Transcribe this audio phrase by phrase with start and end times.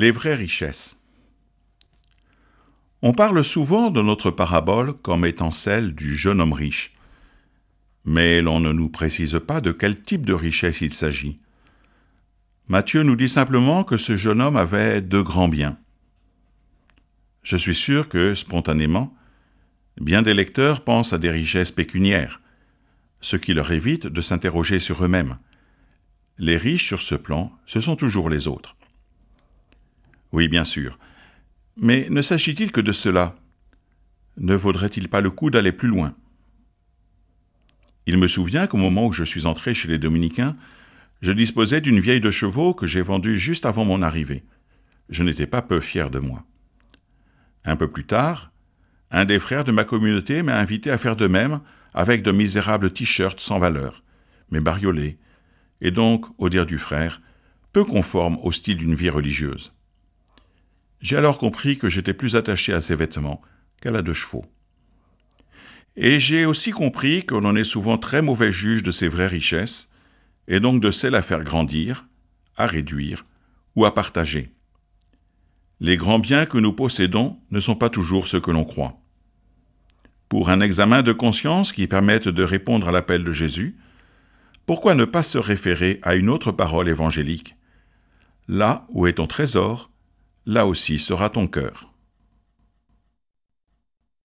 [0.00, 0.96] Les vraies richesses.
[3.02, 6.94] On parle souvent de notre parabole comme étant celle du jeune homme riche,
[8.04, 11.40] mais l'on ne nous précise pas de quel type de richesse il s'agit.
[12.68, 15.76] Matthieu nous dit simplement que ce jeune homme avait de grands biens.
[17.42, 19.12] Je suis sûr que, spontanément,
[20.00, 22.40] bien des lecteurs pensent à des richesses pécuniaires,
[23.20, 25.38] ce qui leur évite de s'interroger sur eux-mêmes.
[26.38, 28.77] Les riches sur ce plan, ce sont toujours les autres.
[30.32, 30.98] Oui, bien sûr.
[31.76, 33.36] Mais ne s'agit-il que de cela?
[34.36, 36.14] Ne vaudrait-il pas le coup d'aller plus loin?
[38.06, 40.56] Il me souvient qu'au moment où je suis entré chez les dominicains,
[41.20, 44.44] je disposais d'une vieille de chevaux que j'ai vendue juste avant mon arrivée.
[45.08, 46.44] Je n'étais pas peu fier de moi.
[47.64, 48.52] Un peu plus tard,
[49.10, 51.60] un des frères de ma communauté m'a invité à faire de même
[51.94, 54.04] avec de misérables t-shirts sans valeur,
[54.50, 55.18] mais bariolés,
[55.80, 57.20] et donc, au dire du frère,
[57.72, 59.72] peu conformes au style d'une vie religieuse.
[61.00, 63.40] J'ai alors compris que j'étais plus attaché à ces vêtements
[63.80, 64.44] qu'à la de chevaux.
[65.96, 69.90] Et j'ai aussi compris que l'on est souvent très mauvais juge de ses vraies richesses,
[70.46, 72.06] et donc de celles à faire grandir,
[72.56, 73.26] à réduire
[73.76, 74.52] ou à partager.
[75.80, 79.00] Les grands biens que nous possédons ne sont pas toujours ceux que l'on croit.
[80.28, 83.76] Pour un examen de conscience qui permette de répondre à l'appel de Jésus,
[84.66, 87.56] pourquoi ne pas se référer à une autre parole évangélique?
[88.48, 89.90] Là où est ton trésor,
[90.48, 91.92] là aussi sera ton cœur.